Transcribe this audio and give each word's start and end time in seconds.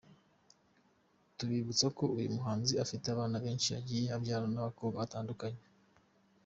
Twabibutsa 1.35 1.85
ko 1.97 2.03
uyu 2.17 2.29
muhanzi 2.35 2.73
afite 2.83 3.05
abana 3.09 3.35
benshi 3.45 3.67
yagiye 3.75 4.05
abyarana 4.15 4.51
n’abakobwa 4.53 5.01
batandukanye. 5.03 5.61